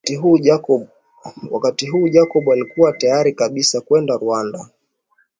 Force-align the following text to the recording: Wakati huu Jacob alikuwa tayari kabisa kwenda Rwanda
Wakati 1.51 1.85
huu 1.87 2.07
Jacob 2.09 2.49
alikuwa 2.49 2.93
tayari 2.93 3.33
kabisa 3.33 3.81
kwenda 3.81 4.17
Rwanda 4.17 4.69